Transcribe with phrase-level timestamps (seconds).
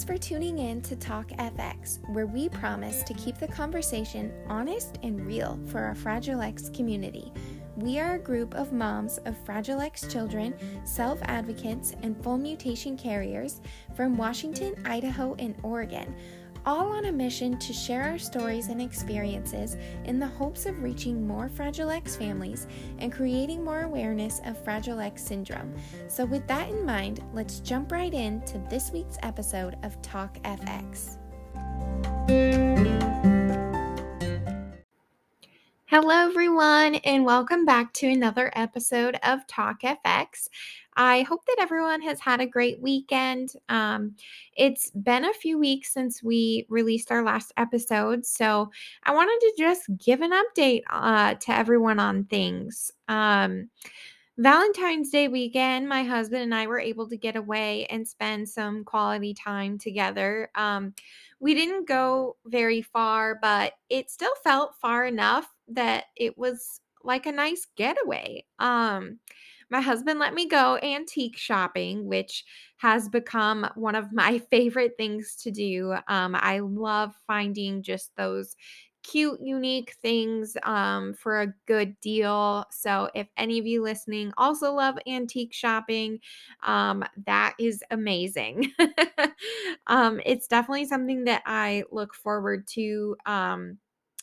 [0.00, 4.98] Thanks for tuning in to Talk FX, where we promise to keep the conversation honest
[5.02, 7.30] and real for our Fragile X community.
[7.76, 12.96] We are a group of moms of Fragile X children, self advocates, and full mutation
[12.96, 13.60] carriers
[13.94, 16.16] from Washington, Idaho, and Oregon
[16.66, 21.26] all on a mission to share our stories and experiences in the hopes of reaching
[21.26, 22.66] more Fragile X families
[22.98, 25.74] and creating more awareness of Fragile X syndrome.
[26.08, 31.16] So, with that in mind, let's jump right into this week's episode of Talk FX.
[35.86, 40.48] Hello, everyone, and welcome back to another episode of Talk FX.
[40.96, 43.52] I hope that everyone has had a great weekend.
[43.68, 44.14] Um,
[44.56, 48.70] it's been a few weeks since we released our last episode, so
[49.04, 52.92] I wanted to just give an update uh, to everyone on things.
[53.08, 53.70] Um,
[54.40, 58.84] Valentine's Day weekend, my husband and I were able to get away and spend some
[58.84, 60.50] quality time together.
[60.54, 60.94] Um,
[61.40, 67.26] we didn't go very far, but it still felt far enough that it was like
[67.26, 68.44] a nice getaway.
[68.58, 69.18] Um,
[69.70, 72.44] my husband let me go antique shopping, which
[72.78, 75.94] has become one of my favorite things to do.
[76.08, 78.56] Um, I love finding just those
[79.02, 82.64] cute, unique things um, for a good deal.
[82.70, 86.20] So, if any of you listening also love antique shopping,
[86.62, 88.72] um, that is amazing.
[89.86, 93.16] um, it's definitely something that I look forward to.
[93.26, 93.78] Um,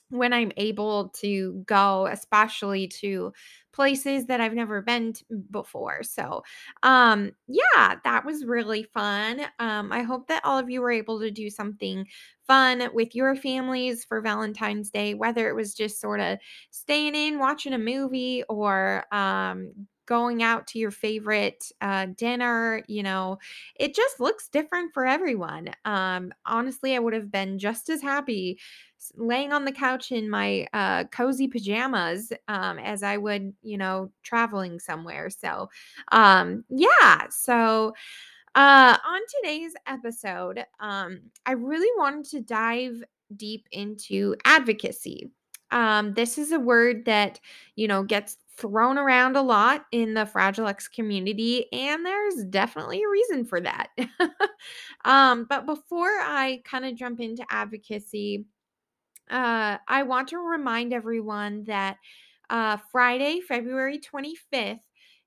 [0.10, 3.34] when I'm able to go, especially to
[3.74, 5.14] places that I've never been
[5.52, 6.02] before.
[6.04, 6.44] So,
[6.84, 9.42] um, yeah, that was really fun.
[9.60, 12.06] Um, I hope that all of you were able to do something
[12.48, 16.38] fun with your families for Valentine's Day, whether it was just sort of
[16.72, 19.74] staying in, watching a movie, or um,
[20.08, 22.84] going out to your favorite uh, dinner.
[22.88, 23.38] You know,
[23.76, 25.70] it just looks different for everyone.
[25.86, 28.60] Um, honestly, I would have been just as happy
[29.16, 34.12] laying on the couch in my uh, cozy pajamas um, as I would, you know,
[34.24, 35.30] traveling somewhere.
[35.30, 35.70] So,
[36.12, 37.28] um, yeah.
[37.30, 37.94] So,
[38.56, 43.04] uh, on today's episode, um, I really wanted to dive
[43.36, 45.30] deep into advocacy.
[45.70, 47.40] Um, this is a word that,
[47.76, 53.04] you know, gets thrown around a lot in the Fragile X community, and there's definitely
[53.04, 53.90] a reason for that.
[55.06, 58.46] um, but before I kind of jump into advocacy,
[59.30, 61.98] uh, I want to remind everyone that
[62.50, 64.80] uh, Friday, February 25th,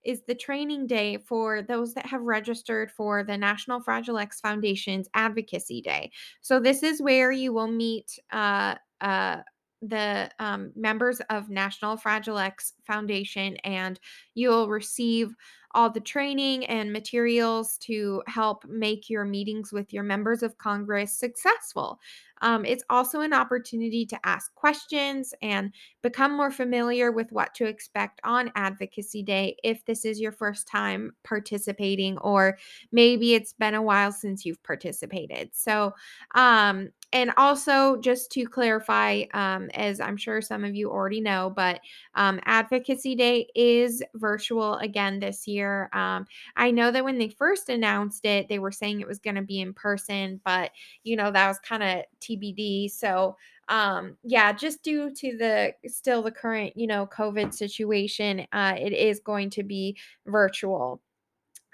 [0.03, 5.09] is the training day for those that have registered for the National Fragile X Foundation's
[5.15, 6.11] Advocacy Day.
[6.41, 9.39] So, this is where you will meet uh, uh,
[9.83, 13.99] the um, members of National Fragile X Foundation and
[14.35, 15.35] you'll receive
[15.73, 21.13] all the training and materials to help make your meetings with your members of Congress
[21.13, 22.01] successful.
[22.41, 27.67] Um, it's also an opportunity to ask questions and become more familiar with what to
[27.67, 32.59] expect on Advocacy Day if this is your first time participating, or
[32.93, 35.51] maybe it's been a while since you've participated.
[35.53, 35.95] So,
[36.35, 41.53] um, and also just to clarify, um, as I'm sure some of you already know,
[41.55, 41.81] but
[42.15, 45.91] um, Advocacy Day is virtual again this year.
[45.93, 46.27] Um,
[46.57, 49.43] I know that when they first announced it, they were saying it was going to
[49.43, 50.71] be in person, but
[51.03, 52.91] you know that was kind of TBD.
[52.91, 53.37] So
[53.71, 58.93] um yeah just due to the still the current you know covid situation uh it
[58.93, 59.97] is going to be
[60.27, 61.01] virtual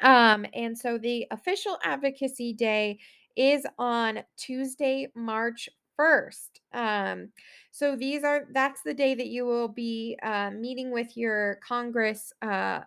[0.02, 2.98] um and so the official advocacy day
[3.34, 5.68] is on tuesday march
[5.98, 7.28] 1st um
[7.70, 12.32] so these are that's the day that you will be uh, meeting with your congress
[12.42, 12.80] uh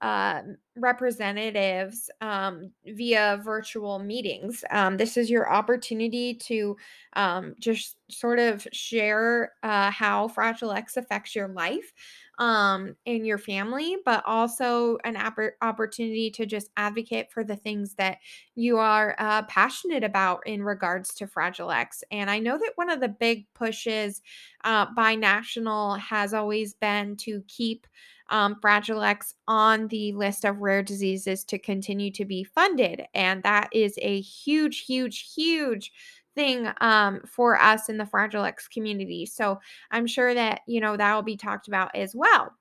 [0.00, 0.42] uh,
[0.76, 4.64] representatives um, via virtual meetings.
[4.70, 6.76] Um, this is your opportunity to
[7.14, 11.92] um, just sort of share uh, how Fragile X affects your life
[12.38, 15.16] um, and your family, but also an
[15.62, 18.18] opportunity to just advocate for the things that
[18.56, 22.02] you are uh, passionate about in regards to Fragile X.
[22.10, 24.22] And I know that one of the big pushes
[24.64, 27.86] uh, by National has always been to keep
[28.30, 33.04] um, Fragile X on the list of rare diseases to continue to be funded.
[33.14, 35.92] And that is a huge, huge, huge
[36.34, 39.26] thing um, for us in the Fragile X community.
[39.26, 42.52] So I'm sure that, you know, that will be talked about as well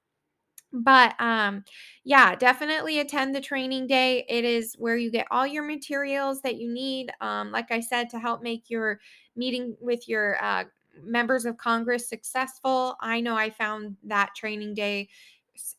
[0.71, 1.63] but um
[2.03, 6.55] yeah definitely attend the training day it is where you get all your materials that
[6.55, 8.99] you need um like i said to help make your
[9.35, 10.63] meeting with your uh
[11.03, 15.07] members of congress successful i know i found that training day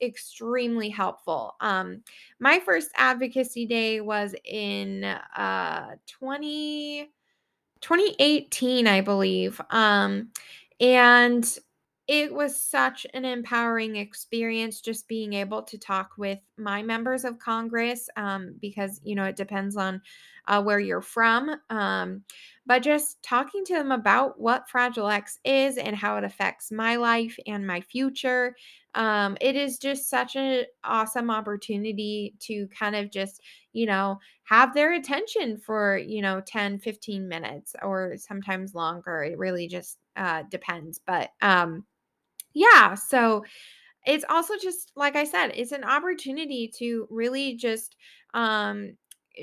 [0.01, 1.55] extremely helpful.
[1.61, 2.03] Um,
[2.41, 7.11] my first advocacy day was in uh 20
[7.81, 9.61] 2018, I believe.
[9.71, 10.31] Um,
[10.81, 11.59] and
[12.07, 17.39] it was such an empowering experience just being able to talk with my members of
[17.39, 20.03] Congress um, because, you know, it depends on
[20.47, 21.57] uh, where you're from.
[21.71, 22.23] Um,
[22.67, 26.97] but just talking to them about what Fragile X is and how it affects my
[26.97, 28.55] life and my future.
[28.95, 33.41] Um, it is just such an awesome opportunity to kind of just,
[33.75, 39.23] you know, have their attention for, you know, 10, 15 minutes or sometimes longer.
[39.25, 41.01] It really just uh, depends.
[41.07, 41.85] But, um,
[42.55, 43.45] yeah, so
[44.07, 47.97] it's also just like I said, it's an opportunity to really just
[48.35, 48.97] um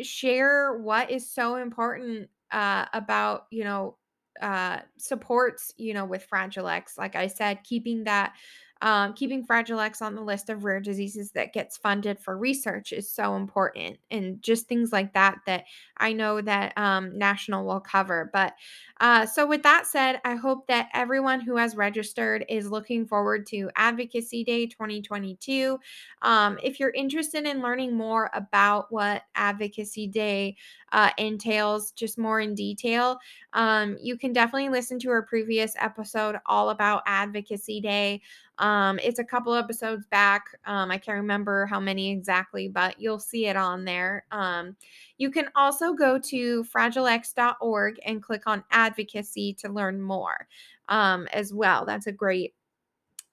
[0.03, 3.97] share what is so important uh about, you know,
[4.41, 6.97] uh supports, you know, with Fragile X.
[6.97, 8.33] Like I said, keeping that
[8.81, 12.91] um, keeping Fragile X on the list of rare diseases that gets funded for research
[12.93, 15.65] is so important, and just things like that that
[15.97, 18.29] I know that um, National will cover.
[18.33, 18.53] But
[18.99, 23.47] uh, so, with that said, I hope that everyone who has registered is looking forward
[23.47, 25.79] to Advocacy Day 2022.
[26.21, 30.55] Um, if you're interested in learning more about what Advocacy Day
[30.91, 33.19] uh, entails, just more in detail,
[33.53, 38.21] um, you can definitely listen to our previous episode all about Advocacy Day.
[38.57, 40.45] Um, it's a couple episodes back.
[40.65, 44.25] Um, I can't remember how many exactly, but you'll see it on there.
[44.31, 44.75] Um,
[45.17, 50.47] you can also go to fragilex.org and click on advocacy to learn more
[50.89, 51.85] um, as well.
[51.85, 52.53] That's a great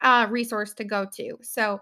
[0.01, 1.39] uh, resource to go to.
[1.43, 1.81] So,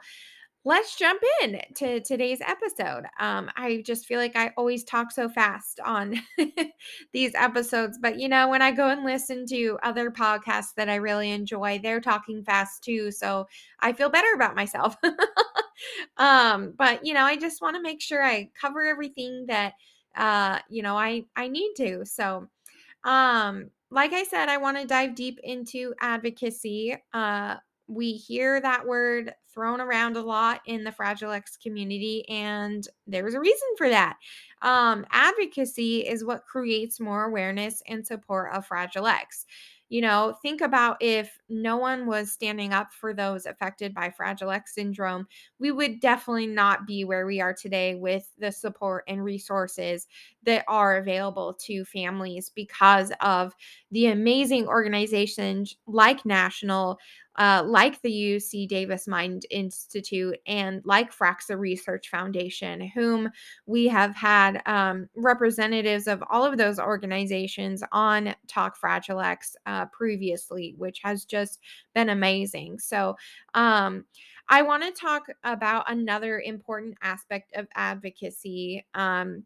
[0.66, 3.04] let's jump in to today's episode.
[3.20, 6.16] Um, I just feel like I always talk so fast on
[7.12, 10.96] these episodes, but you know, when I go and listen to other podcasts that I
[10.96, 13.12] really enjoy, they're talking fast too.
[13.12, 13.46] So
[13.78, 14.96] I feel better about myself.
[16.16, 19.74] um, but you know, I just want to make sure I cover everything that
[20.16, 22.04] uh, you know, I I need to.
[22.04, 22.48] So
[23.04, 26.96] um, like I said, I want to dive deep into advocacy.
[27.12, 27.54] Uh,
[27.86, 33.34] we hear that word thrown around a lot in the Fragile X community, and there's
[33.34, 34.18] a reason for that.
[34.62, 39.46] Um, advocacy is what creates more awareness and support of Fragile X.
[39.88, 44.50] You know, think about if no one was standing up for those affected by Fragile
[44.50, 45.28] X syndrome,
[45.60, 50.08] we would definitely not be where we are today with the support and resources
[50.46, 53.54] that are available to families because of
[53.90, 56.98] the amazing organizations like National,
[57.34, 63.28] uh, like the UC Davis Mind Institute, and like Fraxa Research Foundation, whom
[63.66, 69.86] we have had um, representatives of all of those organizations on Talk Fragile X uh,
[69.86, 71.60] previously, which has just
[71.94, 72.78] been amazing.
[72.78, 73.16] So,
[73.54, 74.04] um,
[74.48, 78.86] I want to talk about another important aspect of advocacy.
[78.94, 79.44] Um,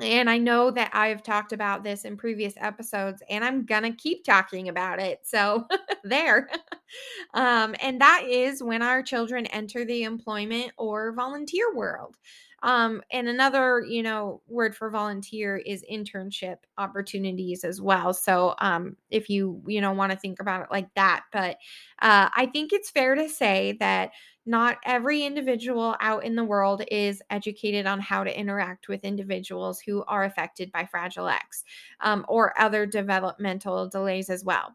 [0.00, 4.24] and I know that I've talked about this in previous episodes, and I'm gonna keep
[4.24, 5.20] talking about it.
[5.24, 5.66] So,
[6.04, 6.48] there.
[7.34, 12.16] um, and that is when our children enter the employment or volunteer world.
[12.64, 18.14] Um, and another, you know, word for volunteer is internship opportunities as well.
[18.14, 21.58] So, um, if you, you know, want to think about it like that, but
[22.00, 24.12] uh, I think it's fair to say that
[24.46, 29.80] not every individual out in the world is educated on how to interact with individuals
[29.80, 31.64] who are affected by Fragile X
[32.00, 34.74] um, or other developmental delays as well.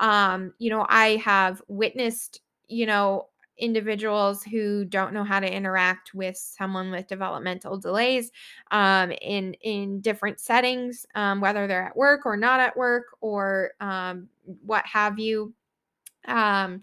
[0.00, 6.14] Um, you know, I have witnessed, you know, individuals who don't know how to interact
[6.14, 8.30] with someone with developmental delays
[8.70, 13.72] um, in in different settings, um, whether they're at work or not at work or
[13.80, 14.28] um,
[14.64, 15.54] what have you.
[16.28, 16.80] Um,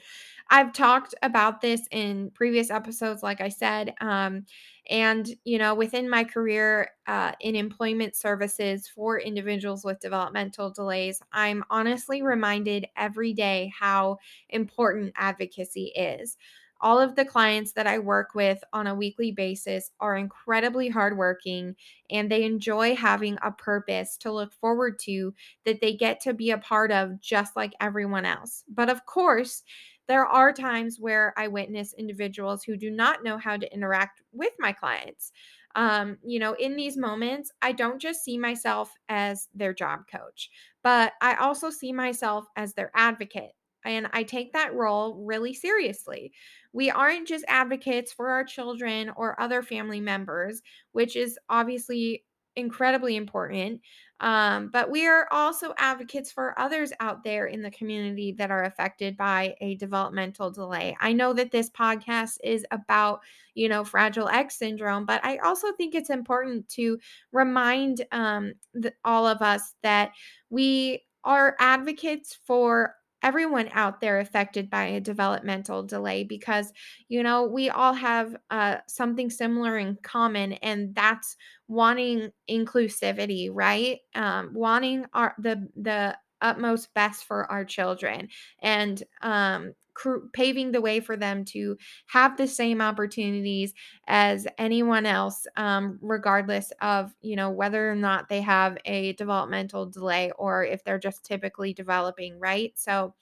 [0.50, 3.94] I've talked about this in previous episodes, like I said.
[4.00, 4.46] Um,
[4.89, 11.22] and, you know, within my career uh, in employment services for individuals with developmental delays,
[11.32, 14.18] I'm honestly reminded every day how
[14.50, 16.38] important advocacy is.
[16.84, 21.75] All of the clients that I work with on a weekly basis are incredibly hardworking
[22.12, 25.34] and they enjoy having a purpose to look forward to
[25.66, 28.63] that they get to be a part of just like everyone else.
[28.68, 29.63] But of course,
[30.08, 34.52] there are times where I witness individuals who do not know how to interact with
[34.60, 35.32] my clients.
[35.75, 40.52] Um, you know, in these moments, I don't just see myself as their job coach,
[40.84, 43.54] but I also see myself as their advocate.
[43.86, 46.32] And I take that role really seriously.
[46.74, 50.62] We aren't just advocates for our children or other family members,
[50.92, 52.24] which is obviously
[52.56, 53.82] incredibly important.
[54.20, 58.63] Um, but we are also advocates for others out there in the community that are
[58.63, 60.96] affected by a developmental delay.
[61.01, 63.20] I know that this podcast is about,
[63.53, 67.00] you know, Fragile X syndrome, but I also think it's important to
[67.34, 70.12] remind um, the, all of us that
[70.50, 76.72] we are advocates for everyone out there affected by a developmental delay because
[77.08, 81.36] you know we all have uh, something similar in common and that's
[81.68, 84.00] wanting inclusivity right?
[84.15, 88.27] Um, wanting our the the utmost best for our children.
[88.62, 89.74] And um,
[90.34, 93.74] paving the way for them to have the same opportunities
[94.08, 99.86] as anyone else um, regardless of you know whether or not they have a developmental
[99.86, 102.74] delay or if they're just typically developing right?
[102.76, 103.14] So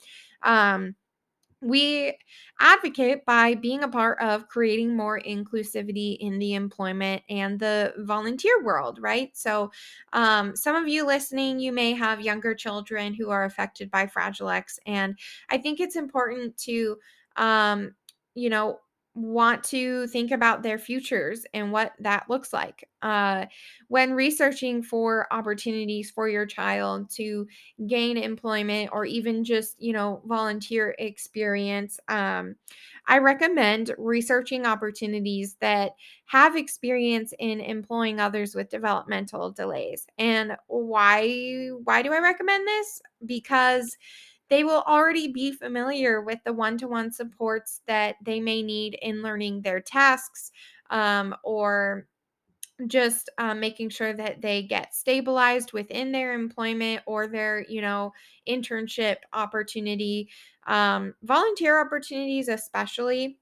[0.44, 0.96] um
[1.62, 2.18] we
[2.60, 8.64] advocate by being a part of creating more inclusivity in the employment and the volunteer
[8.64, 9.30] world, right?
[9.36, 9.72] So,
[10.14, 14.50] um, some of you listening, you may have younger children who are affected by Fragile
[14.50, 15.18] X, and
[15.50, 16.98] I think it's important to,
[17.36, 17.96] um,
[18.34, 18.80] you know,
[19.14, 22.88] want to think about their futures and what that looks like.
[23.02, 23.46] Uh,
[23.90, 27.46] when researching for opportunities for your child to
[27.88, 32.56] gain employment or even just, you know, volunteer experience, um,
[33.08, 35.92] I recommend researching opportunities that
[36.26, 40.08] have experience in employing others with developmental delays.
[40.18, 43.02] And why why do I recommend this?
[43.26, 43.98] Because
[44.52, 49.64] they will already be familiar with the one-to-one supports that they may need in learning
[49.64, 50.52] their tasks
[50.92, 52.08] um, or
[52.88, 58.12] just um, making sure that they get stabilized within their employment or their you know
[58.48, 60.30] internship opportunity
[60.68, 63.40] um, volunteer opportunities especially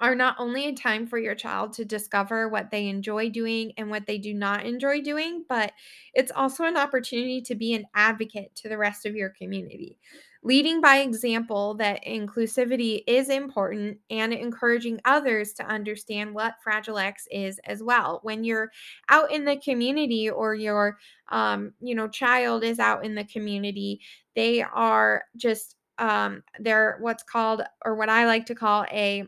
[0.00, 3.90] are not only a time for your child to discover what they enjoy doing and
[3.90, 5.72] what they do not enjoy doing, but
[6.14, 9.98] it's also an opportunity to be an advocate to the rest of your community.
[10.44, 17.26] Leading by example that inclusivity is important and encouraging others to understand what Fragile X
[17.32, 18.20] is as well.
[18.22, 18.70] When you're
[19.08, 20.98] out in the community or your
[21.30, 24.00] um, you know, child is out in the community,
[24.36, 29.26] they are just um, they're what's called or what I like to call a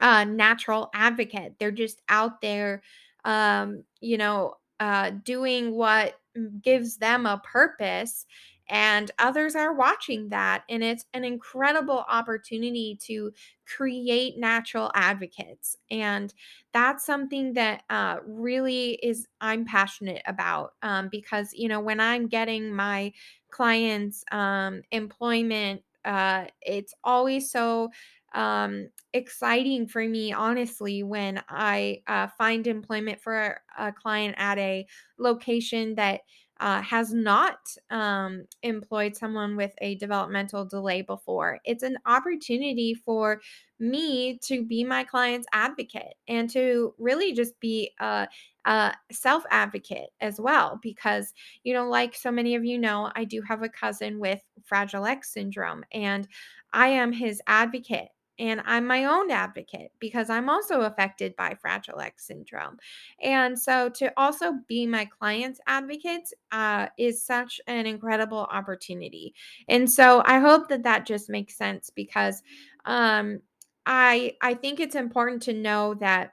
[0.00, 1.54] uh, natural advocate.
[1.58, 2.82] They're just out there,
[3.24, 6.14] um, you know, uh, doing what
[6.62, 8.26] gives them a purpose.
[8.68, 10.62] And others are watching that.
[10.68, 13.32] And it's an incredible opportunity to
[13.66, 15.76] create natural advocates.
[15.90, 16.32] And
[16.72, 22.28] that's something that uh, really is, I'm passionate about um, because, you know, when I'm
[22.28, 23.12] getting my
[23.50, 27.90] clients um, employment, uh, it's always so
[28.34, 34.58] um, exciting for me, honestly, when I uh, find employment for a, a client at
[34.58, 34.86] a
[35.18, 36.20] location that
[36.62, 37.58] uh, has not
[37.90, 41.58] um, employed someone with a developmental delay before.
[41.64, 43.40] It's an opportunity for
[43.80, 48.28] me to be my client's advocate and to really just be a,
[48.64, 50.78] a self advocate as well.
[50.80, 51.32] Because,
[51.64, 55.06] you know, like so many of you know, I do have a cousin with Fragile
[55.06, 56.28] X syndrome, and
[56.72, 58.08] I am his advocate
[58.38, 62.78] and I'm my own advocate because I'm also affected by Fragile X syndrome.
[63.22, 69.34] And so to also be my client's advocate uh, is such an incredible opportunity.
[69.68, 72.42] And so I hope that that just makes sense because
[72.84, 73.40] um,
[73.86, 76.32] I I think it's important to know that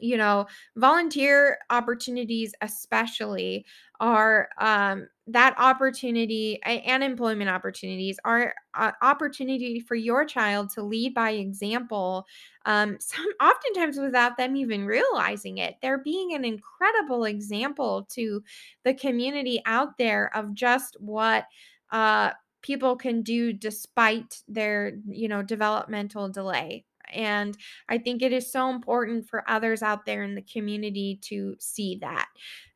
[0.00, 3.66] you know volunteer opportunities especially
[4.00, 11.14] are um, that opportunity and employment opportunities are uh, opportunity for your child to lead
[11.14, 12.26] by example
[12.66, 18.42] um, some oftentimes without them even realizing it they're being an incredible example to
[18.84, 21.44] the community out there of just what
[21.92, 22.30] uh,
[22.62, 27.56] people can do despite their you know developmental delay and
[27.88, 31.98] I think it is so important for others out there in the community to see
[32.02, 32.28] that.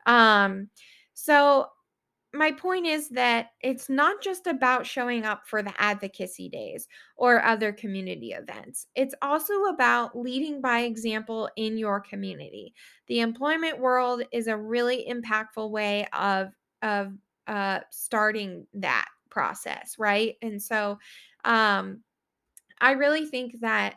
[0.06, 0.70] Um,
[1.14, 1.68] so,
[2.32, 7.44] my point is that it's not just about showing up for the advocacy days or
[7.44, 8.88] other community events.
[8.96, 12.74] It's also about leading by example in your community.
[13.06, 16.48] The employment world is a really impactful way of
[16.82, 17.14] of
[17.46, 20.34] uh, starting that process, right?
[20.42, 20.98] And so,
[21.44, 22.02] um,
[22.80, 23.96] I really think that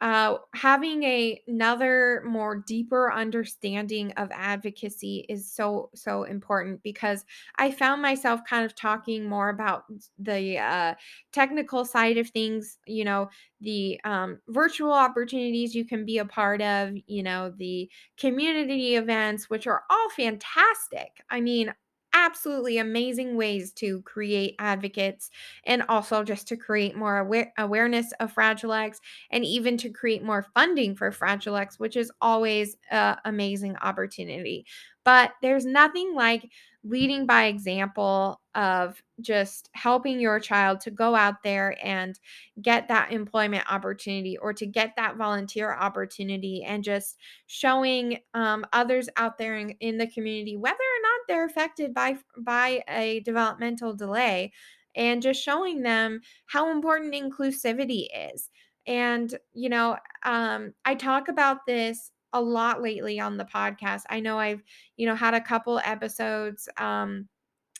[0.00, 7.24] uh, having a another more deeper understanding of advocacy is so so important because
[7.56, 9.84] I found myself kind of talking more about
[10.18, 10.94] the uh,
[11.32, 12.78] technical side of things.
[12.86, 16.94] You know, the um, virtual opportunities you can be a part of.
[17.06, 21.22] You know, the community events, which are all fantastic.
[21.30, 21.74] I mean.
[22.20, 25.30] Absolutely amazing ways to create advocates
[25.64, 30.24] and also just to create more aware- awareness of Fragile X and even to create
[30.24, 34.66] more funding for Fragile X, which is always an amazing opportunity.
[35.04, 36.50] But there's nothing like
[36.82, 42.18] leading by example of just helping your child to go out there and
[42.60, 49.08] get that employment opportunity or to get that volunteer opportunity and just showing um, others
[49.16, 54.52] out there in, in the community whether not they're affected by by a developmental delay
[54.94, 58.50] and just showing them how important inclusivity is
[58.86, 64.04] and, you know, um, I talk about this a lot lately on the podcast.
[64.08, 64.62] I know I've,
[64.96, 67.28] you know, had a couple episodes um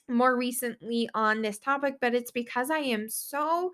[0.09, 3.73] more recently on this topic, but it's because I am so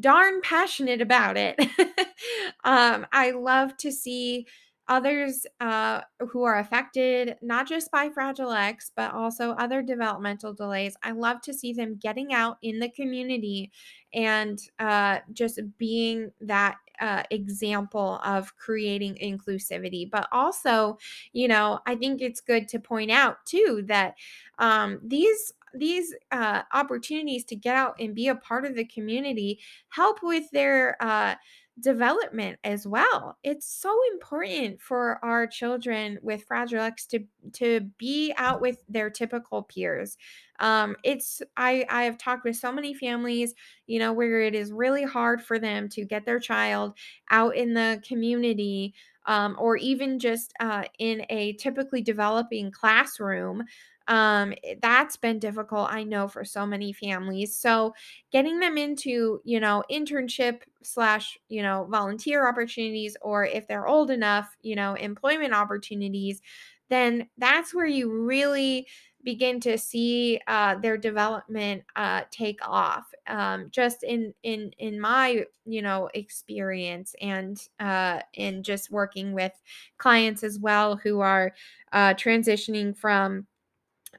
[0.00, 1.56] darn passionate about it.
[2.64, 4.46] um, I love to see
[4.88, 10.96] others uh, who are affected not just by Fragile X, but also other developmental delays.
[11.02, 13.70] I love to see them getting out in the community
[14.14, 20.10] and uh, just being that uh, example of creating inclusivity.
[20.10, 20.98] But also,
[21.32, 24.14] you know, I think it's good to point out too that
[24.58, 29.60] um, these these uh, opportunities to get out and be a part of the community
[29.90, 31.34] help with their uh,
[31.80, 33.38] development as well.
[33.42, 39.10] It's so important for our children with Fragile X to to be out with their
[39.10, 40.16] typical peers.
[40.60, 43.54] Um, it's I I have talked with so many families,
[43.86, 46.94] you know, where it is really hard for them to get their child
[47.30, 48.94] out in the community.
[49.26, 53.64] Um, or even just uh, in a typically developing classroom
[54.08, 57.56] um, eh, that's been difficult, I know, for so many families.
[57.56, 57.94] So
[58.32, 64.10] getting them into, you know, internship slash, you know, volunteer opportunities, or if they're old
[64.10, 66.40] enough, you know, employment opportunities,
[66.88, 68.86] then that's where you really
[69.24, 73.12] begin to see uh, their development uh, take off.
[73.26, 79.52] Um, just in in in my you know experience and uh, in just working with
[79.98, 81.52] clients as well who are
[81.92, 83.46] uh, transitioning from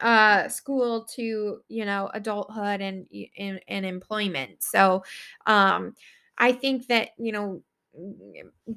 [0.01, 3.07] uh school to you know adulthood and
[3.37, 4.63] and, and employment.
[4.63, 5.03] So
[5.45, 5.95] um
[6.37, 7.61] i think that you know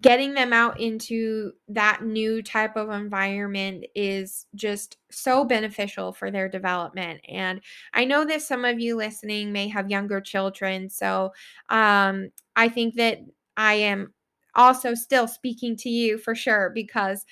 [0.00, 6.48] getting them out into that new type of environment is just so beneficial for their
[6.48, 7.20] development.
[7.28, 7.60] And
[7.92, 10.88] i know that some of you listening may have younger children.
[10.88, 11.32] So
[11.68, 13.18] um i think that
[13.56, 14.12] i am
[14.54, 17.24] also still speaking to you for sure because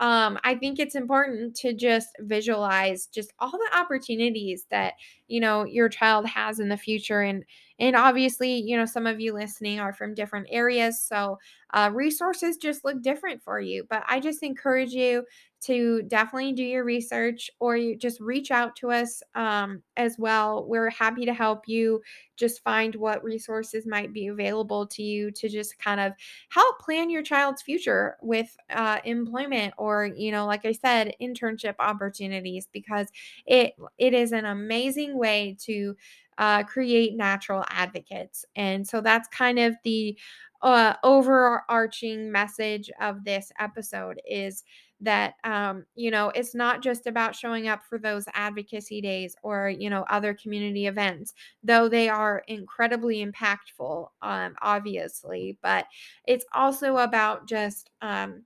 [0.00, 4.94] um, I think it's important to just visualize just all the opportunities that
[5.26, 7.44] you know your child has in the future, and
[7.78, 11.38] and obviously, you know, some of you listening are from different areas, so
[11.74, 13.84] uh, resources just look different for you.
[13.88, 15.24] But I just encourage you
[15.60, 20.64] to definitely do your research or you just reach out to us um, as well.
[20.68, 22.00] We're happy to help you
[22.36, 26.12] just find what resources might be available to you to just kind of
[26.50, 31.74] help plan your child's future with uh, employment or, you know, like I said, internship
[31.80, 33.08] opportunities because
[33.46, 35.96] it it is an amazing way to
[36.38, 38.44] uh, create natural advocates.
[38.56, 40.16] And so that's kind of the
[40.62, 44.64] uh, overarching message of this episode is
[45.00, 49.68] that um, you know it's not just about showing up for those advocacy days or
[49.68, 55.86] you know other community events though they are incredibly impactful um, obviously but
[56.26, 58.42] it's also about just um,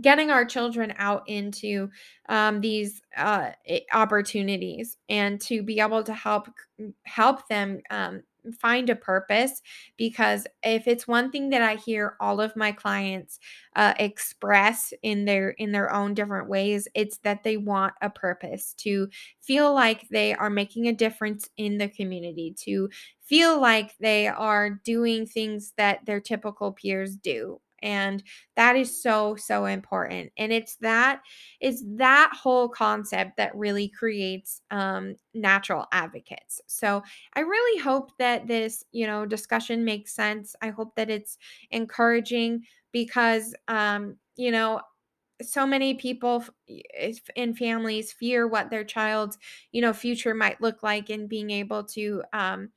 [0.00, 1.90] getting our children out into
[2.28, 3.50] um, these uh,
[3.92, 6.48] opportunities and to be able to help
[7.04, 8.22] help them um,
[8.60, 9.60] find a purpose
[9.96, 13.38] because if it's one thing that i hear all of my clients
[13.76, 18.74] uh, express in their in their own different ways it's that they want a purpose
[18.78, 19.08] to
[19.42, 22.88] feel like they are making a difference in the community to
[23.22, 28.22] feel like they are doing things that their typical peers do and
[28.56, 31.22] that is so so important and it's that
[31.60, 37.02] is that whole concept that really creates um, natural advocates so
[37.34, 41.38] i really hope that this you know discussion makes sense i hope that it's
[41.70, 42.62] encouraging
[42.92, 44.80] because um, you know
[45.40, 46.44] so many people
[47.36, 49.38] in families fear what their child's
[49.70, 52.70] you know future might look like and being able to um,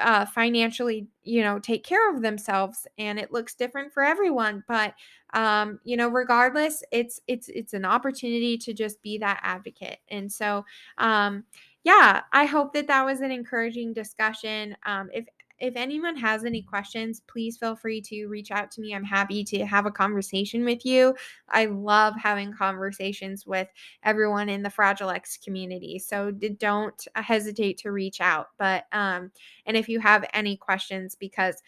[0.00, 4.64] uh, financially, you know, take care of themselves, and it looks different for everyone.
[4.68, 4.94] But
[5.34, 9.98] um, you know, regardless, it's it's it's an opportunity to just be that advocate.
[10.08, 10.64] And so,
[10.98, 11.44] um,
[11.84, 14.76] yeah, I hope that that was an encouraging discussion.
[14.86, 15.26] Um, if
[15.58, 18.94] if anyone has any questions, please feel free to reach out to me.
[18.94, 21.14] I'm happy to have a conversation with you.
[21.48, 23.68] I love having conversations with
[24.02, 25.98] everyone in the Fragile X community.
[25.98, 28.48] So don't hesitate to reach out.
[28.58, 29.30] But um
[29.66, 31.62] and if you have any questions because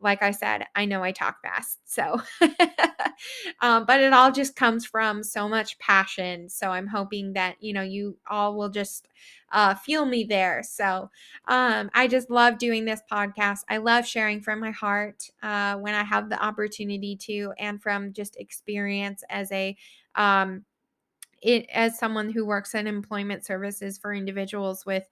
[0.00, 1.78] like I said, I know I talk fast.
[1.84, 2.20] So
[3.60, 6.48] um but it all just comes from so much passion.
[6.48, 9.08] So I'm hoping that, you know, you all will just
[9.52, 10.62] uh, feel me there.
[10.62, 11.10] So
[11.48, 13.60] um, I just love doing this podcast.
[13.68, 18.12] I love sharing from my heart uh, when I have the opportunity to, and from
[18.12, 19.76] just experience as a
[20.14, 20.64] um,
[21.42, 25.08] it as someone who works in employment services for individuals with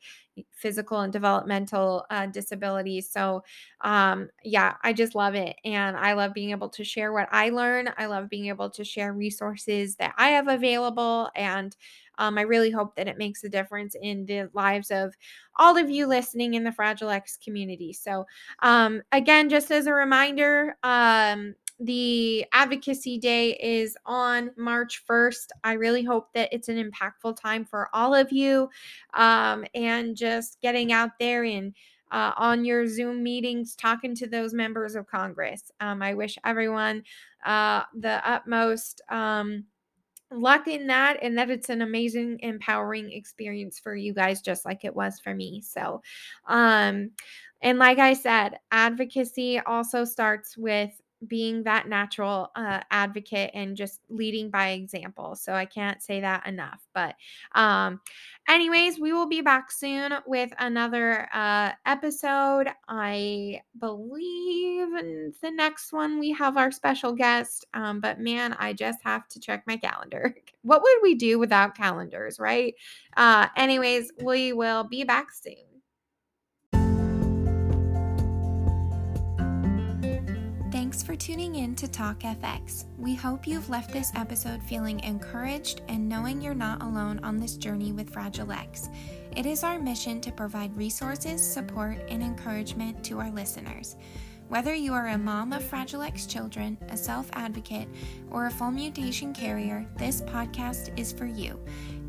[0.53, 3.11] physical and developmental uh, disabilities.
[3.11, 3.43] So,
[3.83, 5.57] um, yeah, I just love it.
[5.65, 7.91] And I love being able to share what I learn.
[7.99, 11.29] I love being able to share resources that I have available.
[11.35, 11.77] And
[12.19, 15.15] um, I really hope that it makes a difference in the lives of
[15.59, 17.93] all of you listening in the Fragile X community.
[17.93, 18.27] So,
[18.63, 25.49] um, again, just as a reminder, um, the advocacy day is on March 1st.
[25.65, 28.69] I really hope that it's an impactful time for all of you
[29.15, 31.75] um, and just getting out there and
[32.13, 35.71] uh, on your Zoom meetings, talking to those members of Congress.
[35.81, 37.03] Um, I wish everyone
[37.47, 39.01] uh, the utmost.
[39.09, 39.65] Um,
[40.33, 44.85] luck in that and that it's an amazing empowering experience for you guys just like
[44.85, 46.01] it was for me so
[46.47, 47.11] um
[47.63, 50.93] and like i said advocacy also starts with
[51.27, 55.37] being that natural uh, advocate and just leading by example.
[55.37, 56.81] So I can't say that enough.
[56.95, 57.15] But,
[57.55, 58.01] um,
[58.49, 62.69] anyways, we will be back soon with another uh, episode.
[62.89, 64.89] I believe
[65.41, 67.67] the next one we have our special guest.
[67.75, 70.35] Um, but man, I just have to check my calendar.
[70.63, 72.75] what would we do without calendars, right?
[73.17, 75.70] Uh, anyways, we will be back soon.
[81.11, 82.85] For tuning in to Talk FX.
[82.97, 87.57] We hope you've left this episode feeling encouraged and knowing you're not alone on this
[87.57, 88.89] journey with Fragile X.
[89.37, 93.97] It is our mission to provide resources, support, and encouragement to our listeners.
[94.47, 97.89] Whether you are a mom of Fragile X children, a self advocate,
[98.31, 101.59] or a full mutation carrier, this podcast is for you.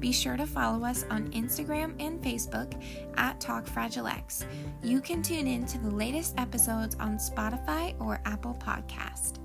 [0.02, 2.74] Be sure to follow us on Instagram and Facebook
[3.18, 4.44] at Talk Fragile X.
[4.82, 9.38] You can tune in to the latest episodes on Spotify or Apple Podcast.